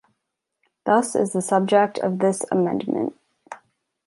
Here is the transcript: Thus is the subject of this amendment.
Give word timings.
Thus 0.83 1.13
is 1.15 1.31
the 1.31 1.43
subject 1.43 1.99
of 1.99 2.17
this 2.17 2.43
amendment. 2.51 3.13